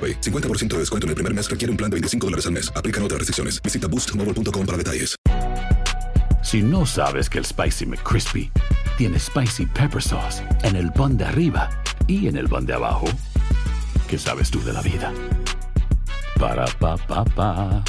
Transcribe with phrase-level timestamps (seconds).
[0.00, 0.20] AroPay.
[0.20, 2.72] 50% de descuento en el primer mes requiere un plan de 25 dólares al mes.
[2.74, 3.60] Aplican otras restricciones.
[3.62, 5.16] Visita boostmobile.com para detalles.
[6.42, 8.50] Si no sabes que el Spicy McCrispy
[8.96, 11.68] tiene Spicy Pepper Sauce en el pan de arriba
[12.06, 13.06] y en el pan de abajo,
[14.08, 15.12] ¿qué sabes tú de la vida?
[16.38, 17.84] Para, pa, pa, pa.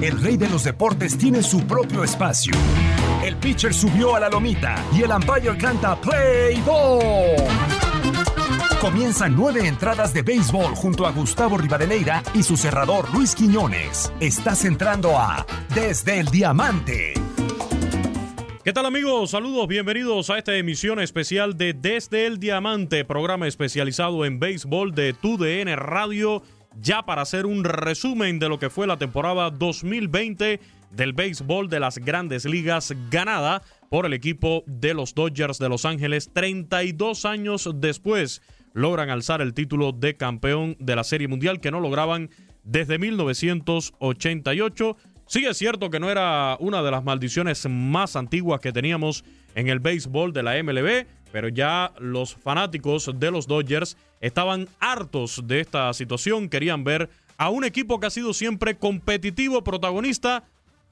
[0.00, 2.54] El rey de los deportes tiene su propio espacio.
[3.24, 7.75] El pitcher subió a la lomita y el umpire canta Play Ball.
[8.86, 14.12] Comienzan nueve entradas de béisbol junto a Gustavo Rivadeneira y su cerrador Luis Quiñones.
[14.20, 17.14] Estás entrando a Desde el Diamante.
[18.62, 19.32] ¿Qué tal amigos?
[19.32, 25.14] Saludos, bienvenidos a esta emisión especial de Desde el Diamante, programa especializado en béisbol de
[25.14, 26.44] TUDN Radio,
[26.80, 30.60] ya para hacer un resumen de lo que fue la temporada 2020
[30.92, 35.84] del béisbol de las grandes ligas ganada por el equipo de los Dodgers de Los
[35.84, 38.42] Ángeles 32 años después
[38.76, 42.28] logran alzar el título de campeón de la Serie Mundial que no lograban
[42.62, 44.96] desde 1988.
[45.26, 49.68] Sí es cierto que no era una de las maldiciones más antiguas que teníamos en
[49.68, 55.60] el béisbol de la MLB, pero ya los fanáticos de los Dodgers estaban hartos de
[55.60, 57.08] esta situación, querían ver
[57.38, 60.44] a un equipo que ha sido siempre competitivo, protagonista,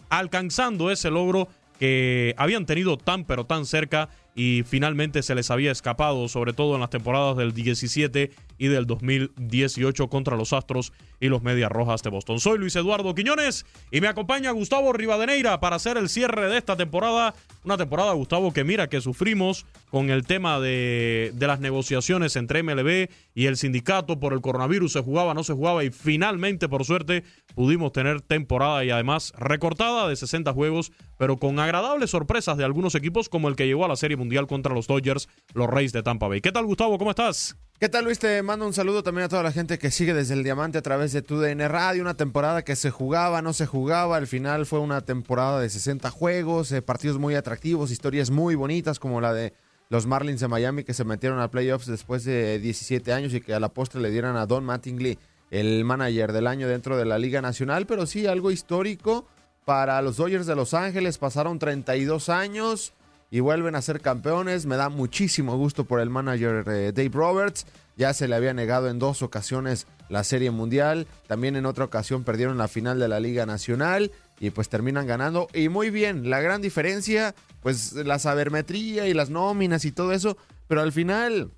[0.08, 5.72] alcanzando ese logro que habían tenido tan pero tan cerca y finalmente se les había
[5.72, 11.28] escapado, sobre todo en las temporadas del 17 y del 2018 contra los Astros y
[11.28, 12.40] los Medias Rojas de Boston.
[12.40, 16.76] Soy Luis Eduardo Quiñones y me acompaña Gustavo Rivadeneira para hacer el cierre de esta
[16.76, 17.34] temporada.
[17.64, 22.62] Una temporada, Gustavo, que mira que sufrimos con el tema de, de las negociaciones entre
[22.62, 24.92] MLB y el sindicato por el coronavirus.
[24.92, 30.08] Se jugaba, no se jugaba y finalmente, por suerte, pudimos tener temporada y además recortada
[30.08, 33.88] de 60 juegos, pero con agradables sorpresas de algunos equipos como el que llegó a
[33.88, 36.40] la Serie Mundial contra los Dodgers, los Reyes de Tampa Bay.
[36.40, 36.98] ¿Qué tal, Gustavo?
[36.98, 37.56] ¿Cómo estás?
[37.80, 38.20] ¿Qué tal Luis?
[38.20, 40.82] Te mando un saludo también a toda la gente que sigue desde el Diamante a
[40.82, 42.02] través de tu DN Radio.
[42.02, 44.16] Una temporada que se jugaba, no se jugaba.
[44.16, 49.00] Al final fue una temporada de 60 juegos, eh, partidos muy atractivos, historias muy bonitas
[49.00, 49.54] como la de
[49.90, 53.54] los Marlins de Miami que se metieron a playoffs después de 17 años y que
[53.54, 55.18] a la postre le dieran a Don Mattingly
[55.50, 57.86] el manager del año dentro de la Liga Nacional.
[57.86, 59.26] Pero sí, algo histórico
[59.64, 61.18] para los Dodgers de Los Ángeles.
[61.18, 62.92] Pasaron 32 años
[63.34, 64.64] y vuelven a ser campeones.
[64.64, 67.66] Me da muchísimo gusto por el manager eh, Dave Roberts.
[67.96, 71.08] Ya se le había negado en dos ocasiones la Serie Mundial.
[71.26, 75.48] También en otra ocasión perdieron la final de la Liga Nacional y pues terminan ganando.
[75.52, 80.36] Y muy bien, la gran diferencia, pues la sabermetría y las nóminas y todo eso.
[80.68, 81.50] Pero al final,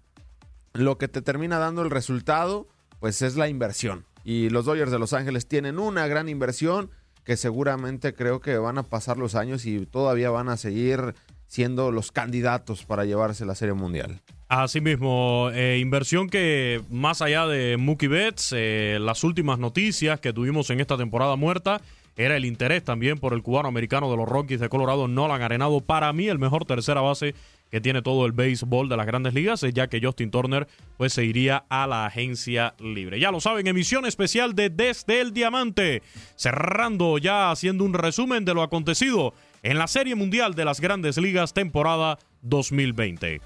[0.72, 2.68] lo que te termina dando el resultado,
[3.00, 4.06] pues es la inversión.
[4.24, 6.90] Y los Dodgers de Los Ángeles tienen una gran inversión
[7.22, 11.14] que seguramente creo que van a pasar los años y todavía van a seguir
[11.46, 14.20] siendo los candidatos para llevarse la Serie Mundial.
[14.48, 20.70] Asimismo, eh, inversión que más allá de Mookie Betts, eh, las últimas noticias que tuvimos
[20.70, 21.80] en esta temporada muerta
[22.16, 25.80] era el interés también por el cubano americano de los Rockies de Colorado, Nolan Arenado,
[25.80, 27.34] para mí el mejor tercera base
[27.70, 31.24] que tiene todo el béisbol de las grandes ligas, ya que Justin Turner pues se
[31.24, 33.18] iría a la agencia libre.
[33.18, 36.02] Ya lo saben, emisión especial de Desde el Diamante,
[36.36, 39.34] cerrando ya haciendo un resumen de lo acontecido
[39.66, 43.40] en la Serie Mundial de las Grandes Ligas temporada 2020.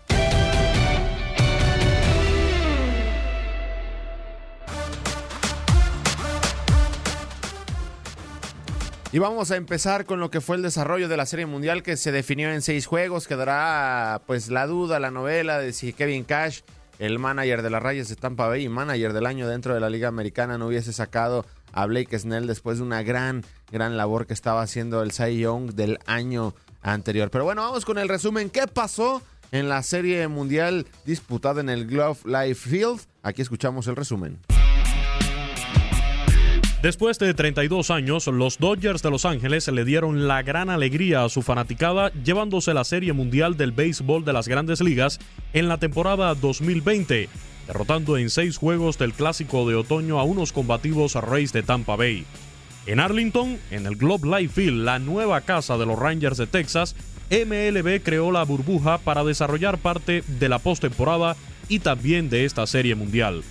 [9.13, 11.97] Y vamos a empezar con lo que fue el desarrollo de la Serie Mundial que
[11.97, 13.27] se definió en seis juegos.
[13.27, 16.61] Quedará pues la duda, la novela de si Kevin Cash,
[16.99, 19.89] el manager de las Rayas de Tampa Bay y manager del año dentro de la
[19.89, 24.35] Liga Americana, no hubiese sacado a Blake Snell después de una gran, gran labor que
[24.35, 27.31] estaba haciendo el Cy Young del año anterior.
[27.31, 28.51] Pero bueno, vamos con el resumen.
[28.51, 29.23] ¿Qué pasó
[29.53, 33.01] en la Serie Mundial disputada en el Glove Life Field?
[33.23, 34.39] Aquí escuchamos el resumen.
[36.83, 41.29] Después de 32 años, los Dodgers de Los Ángeles le dieron la gran alegría a
[41.29, 45.19] su fanaticada llevándose la Serie Mundial del Béisbol de las Grandes Ligas
[45.53, 47.29] en la temporada 2020,
[47.71, 52.27] derrotando en seis juegos del Clásico de Otoño a unos combativos Rays de Tampa Bay.
[52.85, 56.97] En Arlington, en el Globe Life Field, la nueva casa de los Rangers de Texas,
[57.31, 61.37] MLB creó la burbuja para desarrollar parte de la postemporada
[61.69, 63.45] y también de esta Serie Mundial.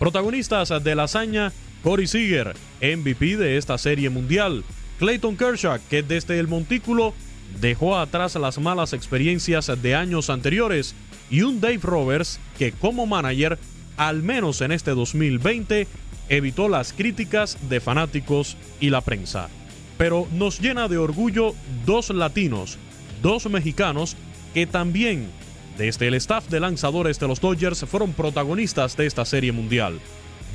[0.00, 1.52] Protagonistas de la hazaña
[1.84, 4.64] Corey Seager, MVP de esta serie mundial.
[4.98, 7.14] Clayton Kershaw, que desde el montículo
[7.62, 10.94] dejó atrás las malas experiencias de años anteriores.
[11.30, 13.58] Y un Dave Roberts que como manager,
[13.96, 15.86] al menos en este 2020,
[16.28, 19.48] evitó las críticas de fanáticos y la prensa.
[19.96, 21.54] Pero nos llena de orgullo
[21.86, 22.76] dos latinos,
[23.22, 24.16] dos mexicanos
[24.52, 25.30] que también
[25.78, 30.00] desde el staff de lanzadores de los Dodgers fueron protagonistas de esta serie mundial.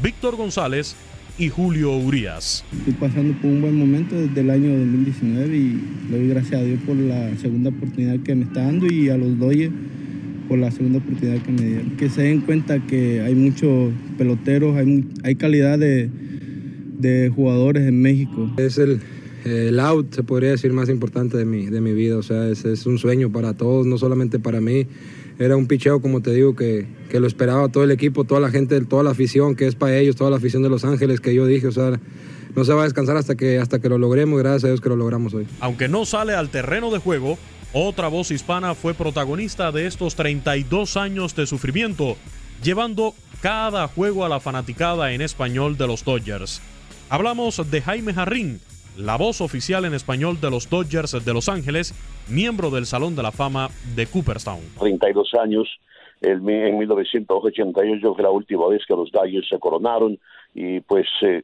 [0.04, 0.96] Víctor González
[1.38, 2.64] y Julio Urias.
[2.80, 6.64] Estoy pasando por un buen momento desde el año 2019 y le doy gracias a
[6.64, 9.74] Dios por la segunda oportunidad que me está dando y a los Dodgers
[10.48, 11.92] por la segunda oportunidad que me dieron.
[11.98, 16.10] Que se den cuenta que hay muchos peloteros, hay, hay calidad de,
[16.98, 18.52] de jugadores en México.
[18.58, 19.00] Es el,
[19.46, 22.18] el out, se podría decir, más importante de mi, de mi vida.
[22.18, 24.88] O sea, es, es un sueño para todos, no solamente para mí
[25.40, 28.50] era un picheo, como te digo, que, que, lo esperaba todo el equipo, toda la
[28.50, 31.34] gente, toda la afición, que es para ellos, toda la afición de Los Ángeles, que
[31.34, 32.00] yo dije, o sea,
[32.56, 34.90] no se va a descansar hasta que, hasta que lo logremos, gracias a Dios que
[34.90, 35.48] lo logramos hoy.
[35.60, 37.38] Aunque no sale al terreno de juego,
[37.72, 42.18] otra voz hispana fue protagonista de estos 32 años de sufrimiento,
[42.64, 46.62] llevando cada juego a la fanaticada en español de los Dodgers.
[47.10, 48.60] Hablamos de Jaime Jarrín,
[48.98, 51.94] la voz oficial en español de los Dodgers de Los Ángeles,
[52.30, 54.62] miembro del Salón de la Fama de Cooperstown.
[54.80, 55.68] 32 años,
[56.22, 60.18] en 1988 fue la última vez que los Dodgers se coronaron
[60.54, 61.44] y pues eh,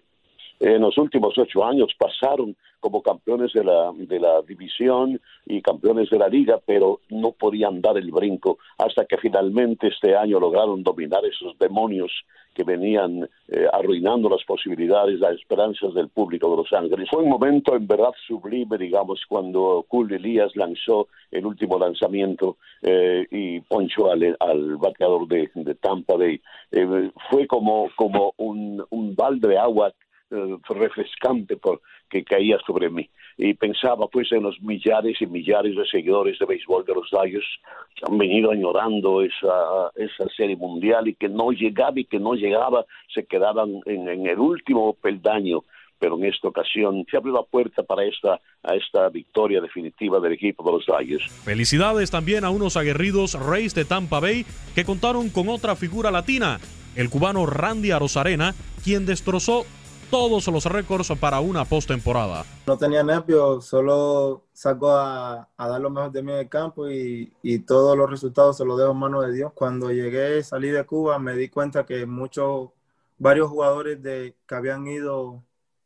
[0.63, 6.09] en los últimos ocho años pasaron como campeones de la, de la división y campeones
[6.09, 10.83] de la liga, pero no podían dar el brinco hasta que finalmente este año lograron
[10.83, 12.11] dominar esos demonios
[12.53, 17.09] que venían eh, arruinando las posibilidades, las esperanzas del público de Los Ángeles.
[17.09, 23.25] Fue un momento en verdad sublime, digamos, cuando Julio Elías lanzó el último lanzamiento eh,
[23.31, 26.39] y ponchó al, al bateador de, de Tampa Bay.
[26.71, 29.91] Eh, fue como, como un, un balde de agua
[30.33, 33.09] eh, refrescante por, que caía sobre mí.
[33.37, 37.47] Y pensaba pues en los millares y millares de seguidores de béisbol de los Dodgers
[37.95, 42.33] que han venido añorando esa, esa serie mundial y que no llegaba y que no
[42.33, 45.63] llegaba, se quedaban en, en el último peldaño
[46.03, 50.33] pero en esta ocasión se abrió la puerta para esta, a esta victoria definitiva del
[50.33, 51.31] equipo de los Dodgers.
[51.45, 54.45] Felicidades también a unos aguerridos Reyes de Tampa Bay
[54.75, 56.59] que contaron con otra figura latina,
[56.97, 58.53] el cubano Randy Arozarena,
[58.83, 59.65] quien destrozó
[60.13, 62.45] todos los récords para una postemporada.
[62.67, 67.33] No tenía nervios, solo saco a, dar lo mejor de mí en el campo y,
[67.41, 69.53] y, todos los resultados se los dejo en manos de Dios.
[69.55, 72.69] Cuando llegué, salí de Cuba, me di cuenta que muchos,
[73.17, 75.43] varios jugadores de, que habían ido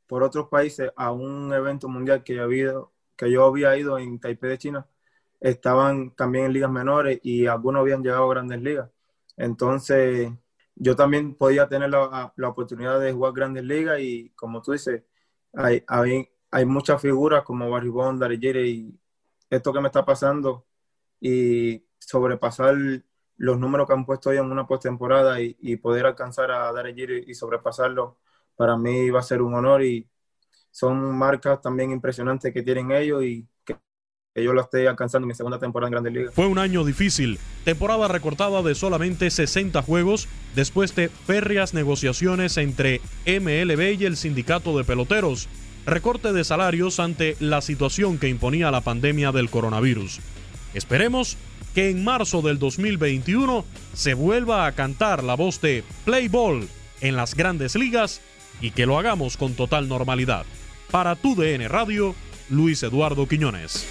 [0.08, 2.74] por otros países a un evento mundial que, había,
[3.16, 4.88] que yo había ido en Taipei de China,
[5.40, 8.90] estaban también en ligas menores y algunos habían llegado a grandes ligas.
[9.38, 10.34] Entonces,
[10.80, 15.04] yo también podía tener la, oportunidad de jugar grandes ligas y como tú dices,
[15.54, 19.00] hay, hay, muchas figuras como Barry Bond, Darry y
[19.50, 20.66] esto que me está pasando
[21.20, 22.76] y sobrepasar
[23.38, 27.26] los números que han puesto hoy en una postemporada y, y poder alcanzar a Darry
[27.28, 28.20] y sobrepasarlo,
[28.56, 30.08] para mí va a ser un honor y
[30.72, 33.48] son marcas también impresionantes que tienen ellos y
[34.38, 36.34] que yo lo esté alcanzando en mi segunda temporada en Grandes Ligas.
[36.36, 43.02] Fue un año difícil, temporada recortada de solamente 60 juegos después de férreas negociaciones entre
[43.26, 45.50] MLB y el sindicato de peloteros,
[45.88, 50.20] recorte de salarios ante la situación que imponía la pandemia del coronavirus.
[50.76, 51.36] Esperemos
[51.74, 56.70] que en marzo del 2021 se vuelva a cantar la voz de Play Ball
[57.02, 58.22] en las grandes ligas
[58.62, 60.46] y que lo hagamos con total normalidad.
[60.92, 62.14] Para tu DN Radio,
[62.50, 63.88] Luis Eduardo Quiñones.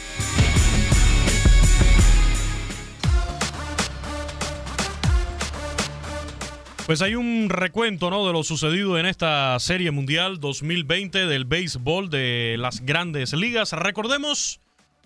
[6.87, 8.25] Pues hay un recuento ¿no?
[8.27, 13.73] de lo sucedido en esta Serie Mundial 2020 del béisbol de las grandes ligas.
[13.73, 14.61] Recordemos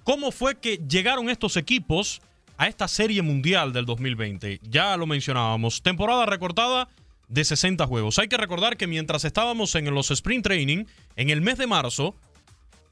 [0.04, 2.20] cómo fue que llegaron estos equipos
[2.58, 4.60] a esta Serie Mundial del 2020.
[4.62, 6.88] Ya lo mencionábamos, temporada recortada
[7.28, 8.18] de 60 juegos.
[8.18, 10.84] Hay que recordar que mientras estábamos en los Sprint Training,
[11.16, 12.14] en el mes de marzo,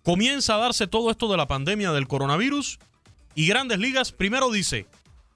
[0.03, 2.79] comienza a darse todo esto de la pandemia del coronavirus
[3.35, 4.87] y Grandes Ligas primero dice,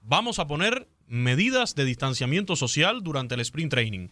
[0.01, 4.09] vamos a poner medidas de distanciamiento social durante el sprint training.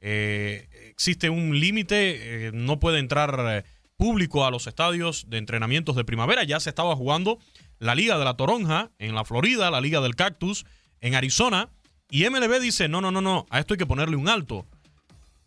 [0.00, 3.64] Eh, existe un límite, eh, no puede entrar eh,
[3.96, 6.44] público a los estadios de entrenamientos de primavera.
[6.44, 7.38] Ya se estaba jugando
[7.78, 10.66] la Liga de la Toronja en la Florida, la Liga del Cactus
[11.00, 11.68] en Arizona.
[12.10, 14.66] Y MLB dice, no, no, no, no, a esto hay que ponerle un alto.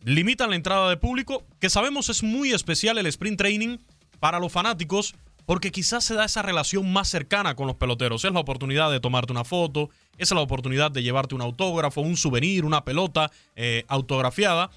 [0.02, 3.78] Limitan la entrada de público, que sabemos es muy especial el sprint training
[4.26, 5.14] para los fanáticos,
[5.44, 8.24] porque quizás se da esa relación más cercana con los peloteros.
[8.24, 12.16] Es la oportunidad de tomarte una foto, es la oportunidad de llevarte un autógrafo, un
[12.16, 14.70] souvenir, una pelota eh, autografiada.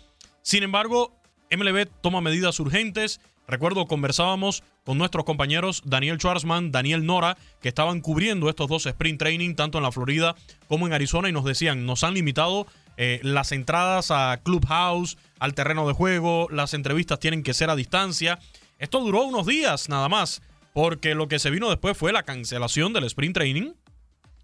[0.44, 3.22] Sin embargo, MLB toma medidas urgentes.
[3.48, 9.18] Recuerdo, conversábamos con nuestros compañeros Daniel Schwarzman, Daniel Nora, que estaban cubriendo estos dos sprint
[9.18, 10.36] training, tanto en la Florida
[10.68, 15.56] como en Arizona, y nos decían, nos han limitado eh, las entradas a Clubhouse, al
[15.56, 18.38] terreno de juego, las entrevistas tienen que ser a distancia.
[18.80, 20.42] Esto duró unos días nada más,
[20.74, 23.74] porque lo que se vino después fue la cancelación del sprint training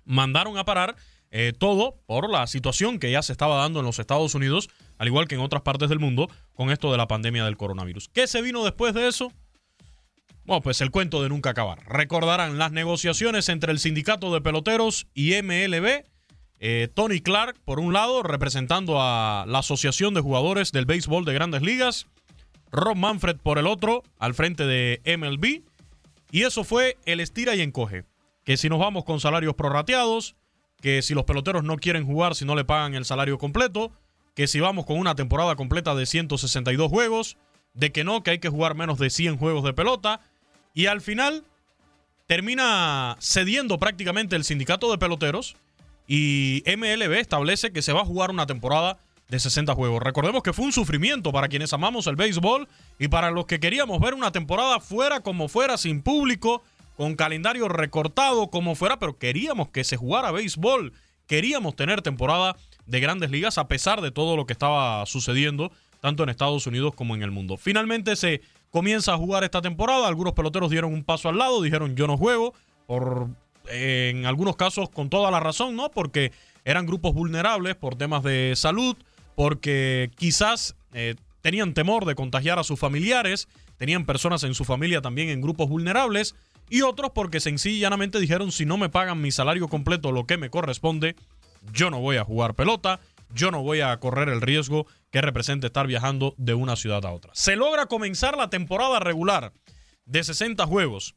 [0.06, 0.96] mandaron a parar
[1.32, 5.08] eh, todo por la situación que ya se estaba dando en los Estados Unidos, al
[5.08, 8.10] igual que en otras partes del mundo, con esto de la pandemia del coronavirus.
[8.10, 9.34] ¿Qué se vino después de eso?
[10.46, 11.80] Bueno, pues el cuento de nunca acabar.
[11.88, 16.06] Recordarán las negociaciones entre el sindicato de peloteros y MLB.
[16.60, 21.34] Eh, Tony Clark, por un lado, representando a la Asociación de Jugadores del Béisbol de
[21.34, 22.08] Grandes Ligas.
[22.72, 25.64] Rob Manfred, por el otro, al frente de MLB.
[26.32, 28.06] Y eso fue el estira y encoge
[28.44, 30.36] que si nos vamos con salarios prorrateados,
[30.82, 33.92] que si los peloteros no quieren jugar si no le pagan el salario completo,
[34.36, 37.38] que si vamos con una temporada completa de 162 juegos,
[37.74, 40.22] de que no, que hay que jugar menos de 100 juegos de pelota,
[40.74, 41.44] y al final
[42.28, 45.56] termina cediendo prácticamente el sindicato de peloteros
[46.08, 50.02] y MLB establece que se va a jugar una temporada de 60 juegos.
[50.02, 52.68] Recordemos que fue un sufrimiento para quienes amamos el béisbol
[53.00, 56.62] y para los que queríamos ver una temporada fuera como fuera, sin público,
[56.96, 60.94] con calendario recortado, como fuera, pero queríamos que se jugara béisbol,
[61.28, 62.56] queríamos tener temporada
[62.86, 66.94] de grandes ligas a pesar de todo lo que estaba sucediendo, tanto en Estados Unidos
[66.96, 67.58] como en el mundo.
[67.58, 71.96] Finalmente se comienza a jugar esta temporada, algunos peloteros dieron un paso al lado, dijeron
[71.96, 72.54] yo no juego,
[72.86, 73.28] por,
[73.70, 75.90] en algunos casos con toda la razón, ¿no?
[75.90, 76.32] Porque
[76.64, 78.96] eran grupos vulnerables por temas de salud,
[79.36, 85.02] porque quizás eh, tenían temor de contagiar a sus familiares, tenían personas en su familia
[85.02, 86.36] también en grupos vulnerables,
[86.70, 90.50] y otros porque sencillamente dijeron si no me pagan mi salario completo, lo que me
[90.50, 91.16] corresponde,
[91.72, 93.00] yo no voy a jugar pelota,
[93.34, 97.12] yo no voy a correr el riesgo que representa estar viajando de una ciudad a
[97.12, 97.32] otra.
[97.34, 99.52] Se logra comenzar la temporada regular
[100.06, 101.16] de 60 juegos.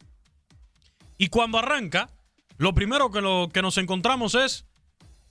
[1.17, 2.11] Y cuando arranca,
[2.57, 4.67] lo primero que, lo, que nos encontramos es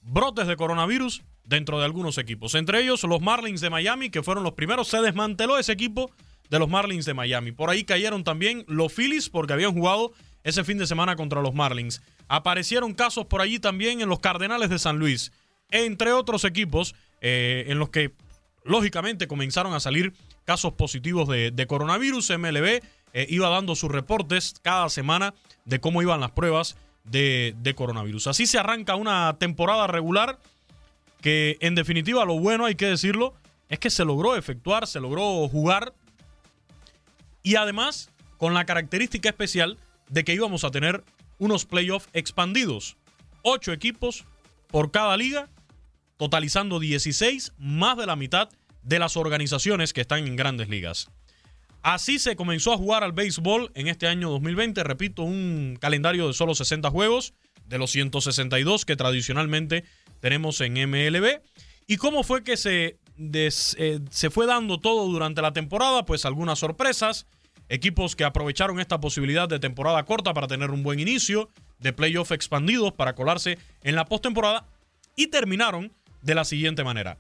[0.02, 2.54] brotes de coronavirus dentro de algunos equipos.
[2.56, 4.90] Entre ellos los Marlins de Miami, que fueron los primeros.
[4.90, 6.12] Se desmanteló ese equipo
[6.50, 7.52] de los Marlins de Miami.
[7.52, 10.14] Por ahí cayeron también los Phillies porque habían jugado
[10.44, 12.02] ese fin de semana contra los Marlins.
[12.28, 15.32] Aparecieron casos por allí también en los Cardenales de San Luis,
[15.72, 18.14] entre otros equipos eh, en los que
[18.64, 20.14] lógicamente comenzaron a salir
[20.46, 22.32] casos positivos de, coronavirus.
[22.38, 22.82] MLB
[23.14, 25.34] eh, iba dando sus reportes cada semana
[25.66, 28.28] de cómo iban las pruebas de, de coronavirus.
[28.28, 30.40] Así se arranca una temporada regular
[31.28, 33.34] que en definitiva lo bueno hay que decirlo
[33.68, 35.94] es que se logró efectuar, se logró jugar
[37.44, 41.04] y además, con la característica especial de que íbamos a tener
[41.38, 42.96] unos playoffs expandidos.
[43.42, 44.24] Ocho equipos
[44.68, 45.50] por cada liga,
[46.16, 48.48] totalizando 16, más de la mitad
[48.84, 51.10] de las organizaciones que están en grandes ligas.
[51.82, 54.82] Así se comenzó a jugar al béisbol en este año 2020.
[54.82, 57.34] Repito, un calendario de solo 60 juegos,
[57.66, 59.84] de los 162 que tradicionalmente
[60.20, 61.42] tenemos en MLB.
[61.88, 66.06] ¿Y cómo fue que se, eh, se fue dando todo durante la temporada?
[66.06, 67.26] Pues algunas sorpresas.
[67.70, 72.32] Equipos que aprovecharon esta posibilidad de temporada corta para tener un buen inicio, de playoff
[72.32, 74.66] expandidos para colarse en la postemporada
[75.16, 77.18] y terminaron de la siguiente manera.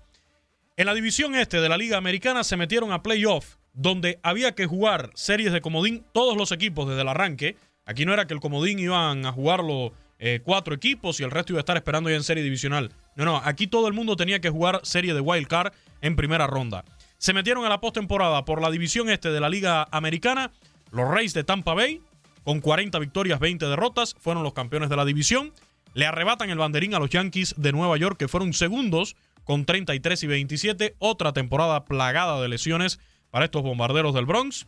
[0.77, 4.67] En la división este de la Liga Americana se metieron a playoff, donde había que
[4.67, 7.57] jugar series de comodín todos los equipos desde el arranque.
[7.85, 11.53] Aquí no era que el comodín iban a jugarlo eh, cuatro equipos y el resto
[11.53, 12.91] iba a estar esperando ya en serie divisional.
[13.15, 16.47] No, no, aquí todo el mundo tenía que jugar serie de wild card en primera
[16.47, 16.83] ronda.
[17.17, 20.51] Se metieron a la postemporada por la división este de la Liga Americana.
[20.91, 22.01] Los Rays de Tampa Bay,
[22.43, 25.51] con 40 victorias, 20 derrotas, fueron los campeones de la división.
[25.93, 30.23] Le arrebatan el banderín a los Yankees de Nueva York, que fueron segundos con 33
[30.23, 30.95] y 27.
[30.99, 32.99] Otra temporada plagada de lesiones
[33.31, 34.67] para estos bombarderos del Bronx.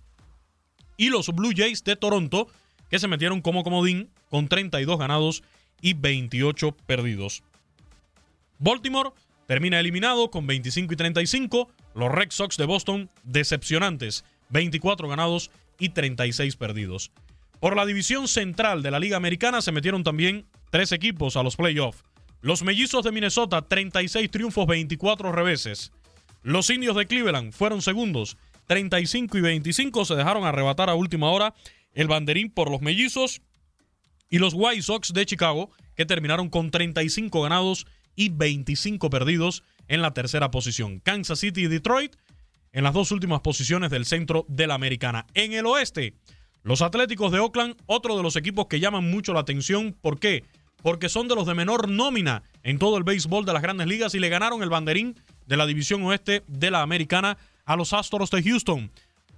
[0.97, 2.47] Y los Blue Jays de Toronto,
[2.89, 5.43] que se metieron como comodín con 32 ganados
[5.81, 7.43] y 28 perdidos.
[8.57, 9.11] Baltimore
[9.47, 11.69] termina eliminado con 25 y 35.
[11.95, 17.11] Los Red Sox de Boston decepcionantes, 24 ganados y 36 perdidos.
[17.59, 21.55] Por la división central de la Liga Americana se metieron también tres equipos a los
[21.55, 22.03] playoffs.
[22.41, 25.91] Los Mellizos de Minnesota, 36 triunfos, 24 reveses.
[26.41, 30.05] Los Indios de Cleveland fueron segundos, 35 y 25.
[30.05, 31.53] Se dejaron arrebatar a última hora
[31.93, 33.41] el banderín por los Mellizos.
[34.29, 40.01] Y los White Sox de Chicago, que terminaron con 35 ganados y 25 perdidos en
[40.01, 40.99] la tercera posición.
[40.99, 42.15] Kansas City y Detroit
[42.71, 45.25] en las dos últimas posiciones del centro de la americana.
[45.33, 46.13] En el oeste,
[46.63, 49.95] los Atléticos de Oakland, otro de los equipos que llaman mucho la atención.
[49.99, 50.43] ¿Por qué?
[50.81, 54.13] Porque son de los de menor nómina en todo el béisbol de las grandes ligas
[54.15, 58.29] y le ganaron el banderín de la división oeste de la americana a los Astros
[58.31, 58.91] de Houston.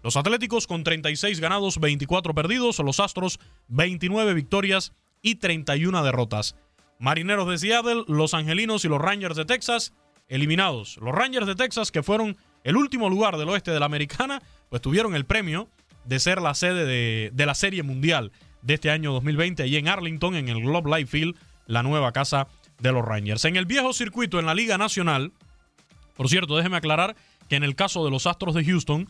[0.03, 6.55] Los Atléticos con 36 ganados, 24 perdidos, los Astros 29 victorias y 31 derrotas.
[6.99, 9.93] Marineros de Seattle, los Angelinos y los Rangers de Texas
[10.27, 10.97] eliminados.
[10.97, 14.81] Los Rangers de Texas, que fueron el último lugar del oeste de la americana, pues
[14.81, 15.67] tuvieron el premio
[16.05, 18.31] de ser la sede de, la Serie Mundial
[18.61, 21.35] de este año 2020 allí en Arlington, en el Globe Life Field,
[21.67, 22.47] la nueva casa
[22.79, 23.45] de los Rangers.
[23.45, 25.33] En el viejo circuito en la Liga Nacional,
[26.15, 27.15] por cierto, déjeme aclarar
[27.49, 29.09] que en el caso de los Astros de Houston,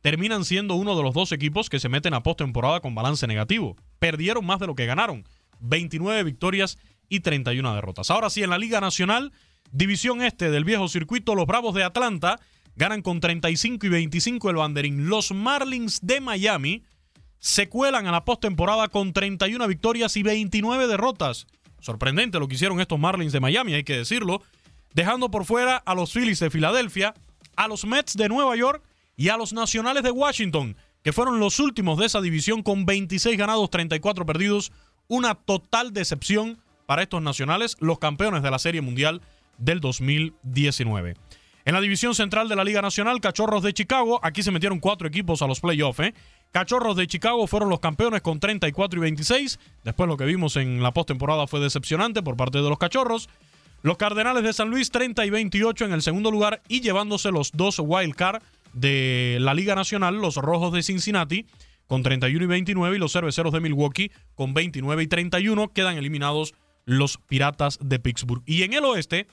[0.00, 3.76] terminan siendo uno de los dos equipos que se meten a postemporada con balance negativo.
[3.98, 5.24] Perdieron más de lo que ganaron.
[5.60, 6.78] 29 victorias
[7.08, 8.10] y 31 derrotas.
[8.10, 9.32] Ahora sí, en la Liga Nacional,
[9.70, 12.38] División Este del viejo circuito, los Bravos de Atlanta
[12.76, 15.08] ganan con 35 y 25 el banderín.
[15.08, 16.84] Los Marlins de Miami
[17.40, 21.46] se cuelan a la postemporada con 31 victorias y 29 derrotas.
[21.80, 24.42] Sorprendente lo que hicieron estos Marlins de Miami, hay que decirlo.
[24.94, 27.14] Dejando por fuera a los Phillies de Filadelfia,
[27.56, 28.82] a los Mets de Nueva York
[29.18, 33.36] y a los Nacionales de Washington, que fueron los últimos de esa división con 26
[33.36, 34.72] ganados, 34 perdidos.
[35.08, 39.20] Una total decepción para estos nacionales, los campeones de la Serie Mundial
[39.58, 41.16] del 2019.
[41.64, 45.08] En la división central de la Liga Nacional, Cachorros de Chicago, aquí se metieron cuatro
[45.08, 45.98] equipos a los playoffs.
[46.00, 46.14] ¿eh?
[46.52, 49.58] Cachorros de Chicago fueron los campeones con 34 y 26.
[49.82, 53.28] Después lo que vimos en la postemporada fue decepcionante por parte de los Cachorros.
[53.82, 57.52] Los Cardenales de San Luis 30 y 28 en el segundo lugar y llevándose los
[57.52, 61.46] dos wild card de la Liga Nacional, los Rojos de Cincinnati
[61.86, 66.54] con 31 y 29 y los Cerveceros de Milwaukee con 29 y 31 quedan eliminados
[66.84, 68.42] los Piratas de Pittsburgh.
[68.46, 69.26] Y en el oeste,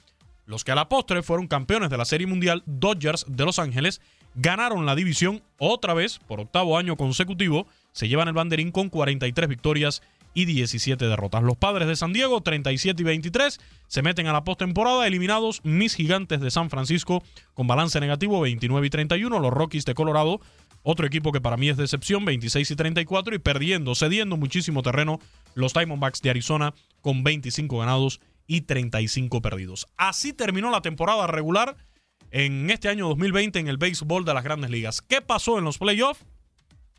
[0.45, 4.01] los que a la postre fueron campeones de la Serie Mundial, Dodgers de Los Ángeles,
[4.35, 7.67] ganaron la división otra vez por octavo año consecutivo.
[7.91, 10.01] Se llevan el banderín con 43 victorias
[10.35, 11.41] y 17 derrotas.
[11.41, 15.95] Los padres de San Diego, 37 y 23, se meten a la postemporada, eliminados mis
[15.95, 17.23] gigantes de San Francisco
[17.55, 19.39] con balance negativo, 29 y 31.
[19.39, 20.41] Los Rockies de Colorado,
[20.83, 25.19] otro equipo que para mí es decepción, 26 y 34, y perdiendo, cediendo muchísimo terreno,
[25.55, 29.87] los Diamondbacks de Arizona con 25 ganados y 35 perdidos.
[29.95, 31.77] Así terminó la temporada regular
[32.29, 35.01] en este año 2020 en el béisbol de las grandes ligas.
[35.01, 36.25] ¿Qué pasó en los playoffs?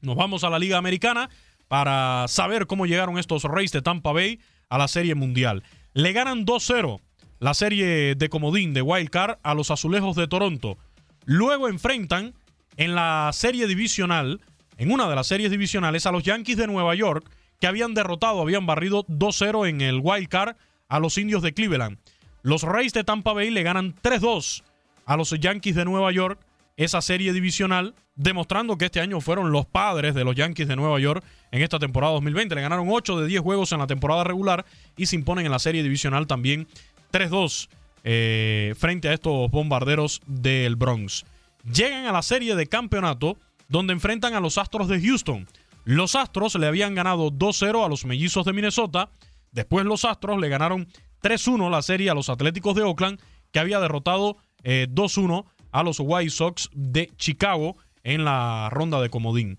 [0.01, 1.29] Nos vamos a la Liga Americana
[1.69, 5.63] para saber cómo llegaron estos Rays de Tampa Bay a la Serie Mundial.
[5.95, 7.01] Le ganan 2-0
[7.39, 10.79] la serie de comodín de Wild Card a los Azulejos de Toronto.
[11.25, 12.35] Luego enfrentan
[12.77, 14.41] en la serie divisional,
[14.79, 18.41] en una de las series divisionales, a los Yankees de Nueva York, que habían derrotado,
[18.41, 20.57] habían barrido 2-0 en el Wild Card
[20.89, 21.99] a los indios de Cleveland.
[22.43, 24.63] Los Rays de Tampa Bay le ganan 3-2
[25.05, 26.39] a los Yankees de Nueva York
[26.77, 30.99] esa serie divisional, demostrando que este año fueron los padres de los Yankees de Nueva
[31.01, 32.55] York en esta temporada 2020.
[32.55, 34.65] Le ganaron 8 de 10 juegos en la temporada regular
[34.97, 36.67] y se imponen en la serie divisional también
[37.13, 37.69] 3-2
[38.05, 41.25] eh, frente a estos bombarderos del Bronx.
[41.65, 43.37] Llegan a la serie de campeonato
[43.69, 45.49] donde enfrentan a los Astros de Houston.
[45.85, 49.11] Los Astros le habían ganado 2-0 a los Mellizos de Minnesota
[49.57, 50.87] Después los Astros le ganaron
[51.23, 53.19] 3-1 la serie a los Atléticos de Oakland,
[53.53, 59.11] que había derrotado 2-1 eh, a los White Sox de Chicago en la ronda de
[59.11, 59.59] comodín.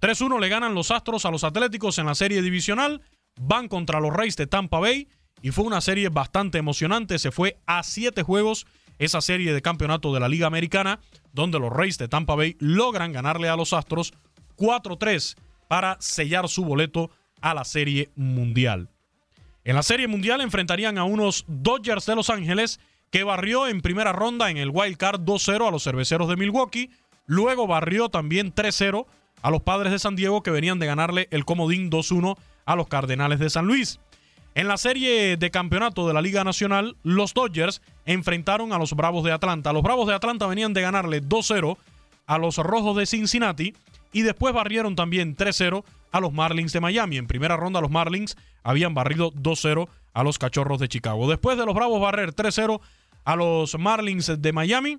[0.00, 3.02] 3-1 le ganan los Astros a los Atléticos en la serie divisional,
[3.40, 5.06] van contra los Rays de Tampa Bay
[5.42, 8.66] y fue una serie bastante emocionante, se fue a 7 juegos
[8.98, 10.98] esa serie de campeonato de la Liga Americana,
[11.32, 14.12] donde los Rays de Tampa Bay logran ganarle a los Astros
[14.56, 15.36] 4-3
[15.68, 18.88] para sellar su boleto a la serie mundial.
[19.62, 24.12] En la Serie Mundial enfrentarían a unos Dodgers de Los Ángeles que barrió en primera
[24.12, 26.90] ronda en el Wild Card 2-0 a los cerveceros de Milwaukee.
[27.26, 29.06] Luego barrió también 3-0
[29.42, 32.88] a los padres de San Diego que venían de ganarle el comodín 2-1 a los
[32.88, 34.00] Cardenales de San Luis.
[34.56, 39.24] En la serie de campeonato de la Liga Nacional, los Dodgers enfrentaron a los Bravos
[39.24, 39.72] de Atlanta.
[39.72, 41.76] Los Bravos de Atlanta venían de ganarle 2-0
[42.26, 43.74] a los Rojos de Cincinnati
[44.12, 47.16] y después barrieron también 3-0 a los Marlins de Miami.
[47.16, 51.28] En primera ronda los Marlins habían barrido 2-0 a los Cachorros de Chicago.
[51.28, 52.80] Después de los Bravos barrer 3-0
[53.24, 54.98] a los Marlins de Miami,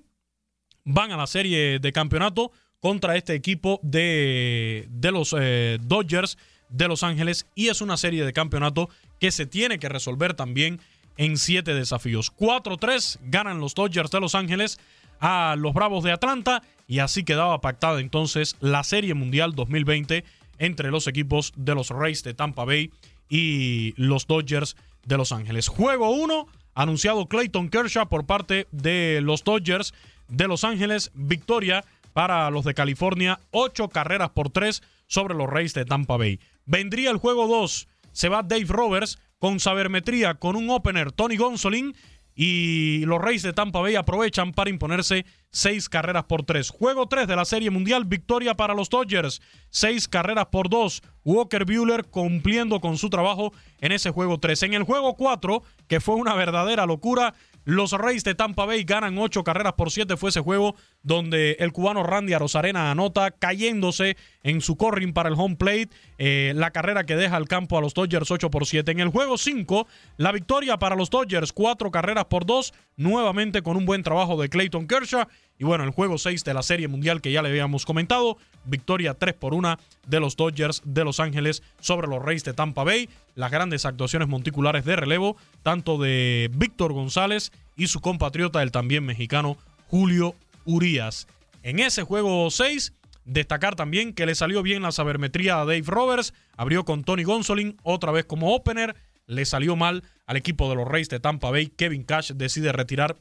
[0.84, 6.88] van a la serie de campeonato contra este equipo de, de los eh, Dodgers de
[6.88, 10.80] Los Ángeles y es una serie de campeonato que se tiene que resolver también
[11.16, 12.32] en siete desafíos.
[12.36, 14.78] 4-3 ganan los Dodgers de Los Ángeles
[15.20, 20.24] a los Bravos de Atlanta y así quedaba pactada entonces la Serie Mundial 2020
[20.58, 22.90] entre los equipos de los Rays de Tampa Bay
[23.28, 25.68] y los Dodgers de Los Ángeles.
[25.68, 29.94] Juego 1, anunciado Clayton Kershaw por parte de los Dodgers
[30.28, 31.10] de Los Ángeles.
[31.14, 36.40] Victoria para los de California, 8 carreras por 3 sobre los Rays de Tampa Bay.
[36.64, 37.88] Vendría el juego 2.
[38.12, 41.94] Se va Dave Roberts con sabermetría con un opener Tony Gonsolin
[42.38, 46.68] y los Reyes de Tampa Bay aprovechan para imponerse seis carreras por tres.
[46.68, 51.02] Juego 3 de la Serie Mundial, victoria para los Dodgers, seis carreras por dos.
[51.24, 54.64] Walker Bueller cumpliendo con su trabajo en ese juego 3.
[54.64, 59.18] En el juego 4, que fue una verdadera locura, los Reyes de Tampa Bay ganan
[59.18, 60.16] ocho carreras por siete.
[60.16, 64.16] Fue ese juego donde el cubano Randy Arozarena anota cayéndose
[64.46, 65.88] en su corring para el home plate.
[66.18, 68.92] Eh, la carrera que deja el campo a los Dodgers 8 por 7.
[68.92, 72.72] En el juego 5, la victoria para los Dodgers, cuatro carreras por dos.
[72.96, 75.26] Nuevamente con un buen trabajo de Clayton Kershaw.
[75.58, 78.38] Y bueno, el juego 6 de la Serie Mundial que ya le habíamos comentado.
[78.64, 82.84] Victoria 3 por 1 de los Dodgers de Los Ángeles sobre los Reyes de Tampa
[82.84, 83.08] Bay.
[83.34, 89.04] Las grandes actuaciones monticulares de relevo, tanto de Víctor González y su compatriota, el también
[89.04, 89.56] mexicano
[89.88, 91.26] Julio Urias.
[91.66, 92.92] En ese juego 6,
[93.26, 96.32] destacar también que le salió bien la sabermetría a Dave Roberts.
[96.56, 98.96] Abrió con Tony Gonsolin, otra vez como opener.
[99.26, 101.66] Le salió mal al equipo de los Reyes de Tampa Bay.
[101.66, 103.16] Kevin Cash decide retirar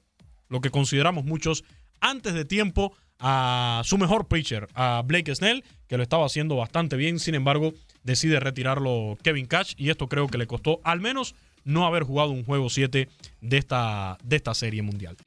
[0.47, 1.65] lo que consideramos muchos
[1.99, 6.95] antes de tiempo a su mejor pitcher, a Blake Snell, que lo estaba haciendo bastante
[6.95, 7.19] bien.
[7.19, 11.85] Sin embargo, decide retirarlo Kevin Cash y esto creo que le costó al menos no
[11.87, 13.09] haber jugado un juego 7
[13.41, 15.17] de esta, de esta serie mundial.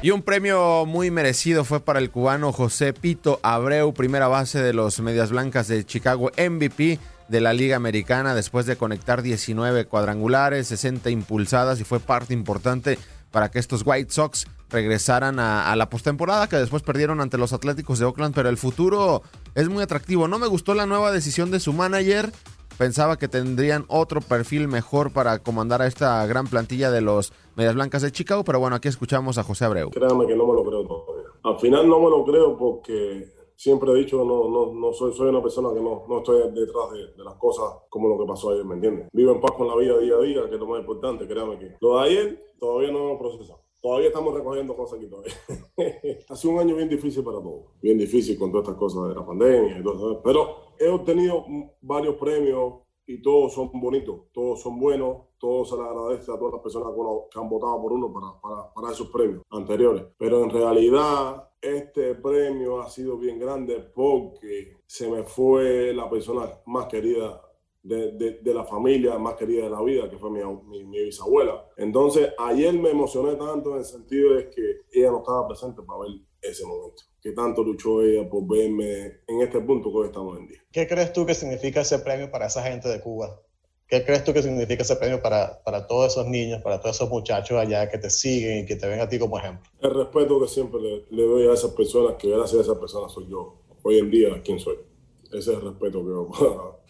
[0.00, 4.72] Y un premio muy merecido fue para el cubano José Pito Abreu, primera base de
[4.72, 10.68] los Medias Blancas de Chicago, MVP de la Liga Americana después de conectar 19 cuadrangulares,
[10.68, 12.96] 60 impulsadas y fue parte importante
[13.32, 17.98] para que estos White Sox regresaran a, la postemporada que después perdieron ante los Atléticos
[17.98, 19.22] de Oakland, pero el futuro
[19.56, 20.28] es muy atractivo.
[20.28, 22.32] No me gustó la nueva decisión de su manager.
[22.78, 27.74] Pensaba que tendrían otro perfil mejor para comandar a esta gran plantilla de los Medias
[27.74, 29.90] Blancas de Chicago, pero bueno, aquí escuchamos a José Abreu.
[29.90, 31.28] Créame que no me lo creo todavía.
[31.42, 35.28] Al final no me lo creo porque siempre he dicho, no, no, no soy, soy
[35.28, 38.50] una persona que no, no estoy detrás de, de, las cosas como lo que pasó
[38.50, 39.08] ayer, ¿me entiendes?
[39.12, 41.58] Vivo en paz con la vida día a día, que es lo más importante, créame
[41.58, 41.74] que.
[41.80, 43.60] Lo de ayer todavía no hemos procesado.
[43.82, 45.34] Todavía estamos recogiendo cosas aquí todavía.
[46.28, 47.62] ha sido un año bien difícil para todos.
[47.82, 50.22] Bien difícil con todas estas cosas de la pandemia y todo eso.
[50.22, 51.44] Pero he obtenido
[51.80, 52.74] varios premios
[53.06, 56.92] y todos son bonitos, todos son buenos, todos se le agradece a todas las personas
[57.30, 60.04] que han votado por uno para, para, para, esos premios anteriores.
[60.18, 66.50] Pero en realidad este premio ha sido bien grande porque se me fue la persona
[66.66, 67.42] más querida
[67.82, 71.04] de, de, de, la familia más querida de la vida, que fue mi, mi, mi,
[71.04, 71.66] bisabuela.
[71.76, 76.00] Entonces, ayer me emocioné tanto en el sentido de que ella no estaba presente para
[76.00, 77.02] ver ese momento.
[77.20, 80.62] Que tanto luchó ella por verme en este punto que hoy estamos en día.
[80.72, 83.40] ¿Qué crees tú que significa ese premio para esa gente de Cuba?
[83.88, 87.08] ¿Qué crees tú que significa ese premio para, para todos esos niños, para todos esos
[87.08, 89.70] muchachos allá que te siguen y que te ven a ti como ejemplo?
[89.80, 93.10] El respeto que siempre le, le doy a esas personas, que gracias a esas personas
[93.12, 94.76] soy yo, hoy en día, quien soy.
[95.24, 96.80] Ese es el respeto que yo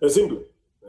[0.00, 0.40] Es simple,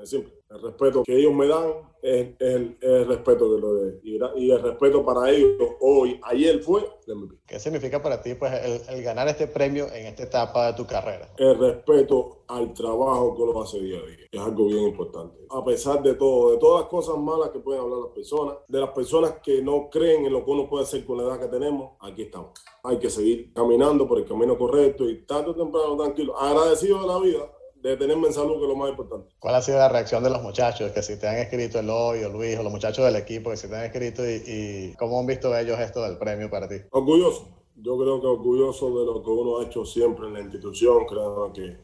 [0.02, 0.41] es simple.
[0.52, 4.00] El respeto que ellos me dan es, es, el, es el, respeto que lo de
[4.04, 7.36] y, y, el respeto para ellos hoy, ayer fue el MVP.
[7.48, 10.86] ¿Qué significa para ti pues el, el, ganar este premio en esta etapa de tu
[10.86, 11.34] carrera?
[11.38, 14.26] El respeto al trabajo que uno hace día a día.
[14.30, 15.38] Es algo bien importante.
[15.50, 18.80] A pesar de todo, de todas las cosas malas que pueden hablar las personas, de
[18.82, 21.48] las personas que no creen en lo que uno puede hacer con la edad que
[21.48, 22.52] tenemos, aquí estamos.
[22.84, 27.08] Hay que seguir caminando por el camino correcto y tarde o temprano tranquilo, agradecido de
[27.08, 29.34] la vida de tenerme en salud, que es lo más importante.
[29.40, 30.92] ¿Cuál ha sido la reacción de los muchachos?
[30.92, 33.58] Que si te han escrito el hoy o Luis o los muchachos del equipo, que
[33.58, 36.76] si te han escrito y, y cómo han visto ellos esto del premio para ti.
[36.92, 37.48] Orgulloso.
[37.76, 41.06] Yo creo que orgulloso de lo que uno ha hecho siempre en la institución.
[41.08, 41.78] Creo que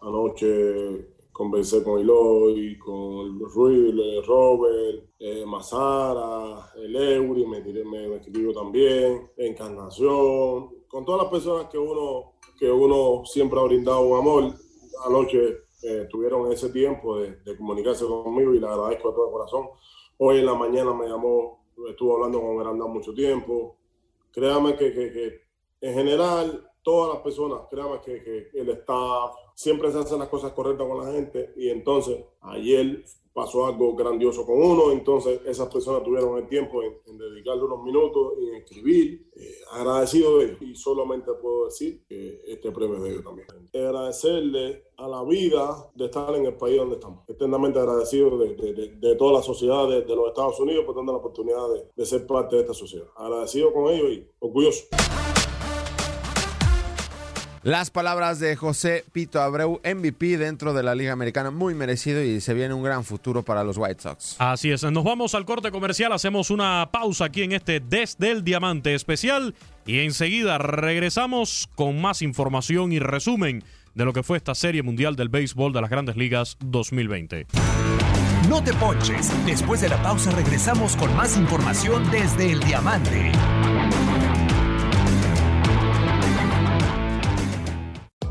[0.00, 8.54] anoche conversé con Eloy, con Ruiz, Robert, eh, Mazara, el Eury, me, me, me escribió
[8.54, 14.54] también, Encarnación, con todas las personas que uno, que uno siempre ha brindado un amor
[15.04, 19.68] anoche eh, tuvieron ese tiempo de, de, comunicarse conmigo y le agradezco a todo corazón.
[20.18, 23.76] Hoy en la mañana me llamó, estuvo hablando con Grandán mucho tiempo.
[24.32, 25.40] Créame que, que, que,
[25.80, 30.52] en general todas las personas, créame que, que el staff, siempre se hacen las cosas
[30.52, 33.04] correctas con la gente y entonces ayer
[33.36, 38.32] pasó algo grandioso con uno, entonces esas personas tuvieron el tiempo en, dedicarle unos minutos
[38.40, 39.30] y en escribir.
[39.36, 43.46] Eh, agradecido de ellos y solamente puedo decir que este premio es de ellos también.
[43.74, 47.28] Agradecerle a la vida de estar en el país donde estamos.
[47.28, 51.10] Eternamente agradecido de, de, de, de toda la sociedad de, los Estados Unidos por tener
[51.10, 53.08] la oportunidad de ser parte de esta sociedad.
[53.16, 54.86] Agradecido con ellos y orgulloso.
[57.66, 62.40] Las palabras de José Pito Abreu, MVP dentro de la Liga Americana, muy merecido y
[62.40, 64.36] se viene un gran futuro para los White Sox.
[64.38, 68.44] Así es, nos vamos al corte comercial, hacemos una pausa aquí en este Desde el
[68.44, 73.64] Diamante especial y enseguida regresamos con más información y resumen
[73.96, 77.48] de lo que fue esta Serie Mundial del Béisbol de las Grandes Ligas 2020.
[78.48, 83.32] No te ponches, después de la pausa regresamos con más información desde el Diamante.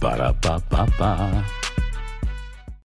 [0.00, 1.10] Ba-da-ba-ba-ba.